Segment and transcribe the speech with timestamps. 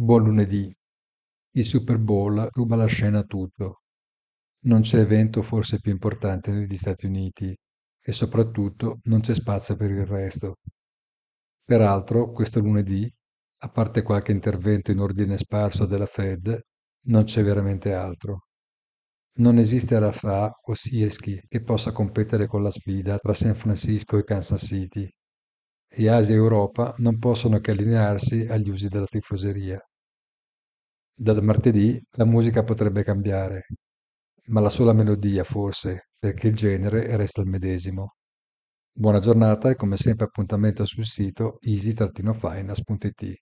[0.00, 0.72] Buon lunedì.
[1.56, 3.82] Il Super Bowl ruba la scena a tutto.
[4.66, 7.52] Non c'è evento forse più importante negli Stati Uniti
[8.00, 10.58] e soprattutto non c'è spazio per il resto.
[11.64, 13.12] Peraltro, questo lunedì,
[13.62, 16.56] a parte qualche intervento in ordine sparso della Fed,
[17.06, 18.44] non c'è veramente altro.
[19.38, 24.22] Non esiste Rafah o Sirski che possa competere con la sfida tra San Francisco e
[24.22, 25.10] Kansas City
[25.88, 29.80] e Asia e Europa non possono che allinearsi agli usi della tifoseria.
[31.20, 33.66] Da martedì la musica potrebbe cambiare,
[34.46, 38.14] ma la sola melodia forse, perché il genere resta il medesimo.
[38.92, 43.38] Buona giornata e come sempre appuntamento sul sito easy-finance.it.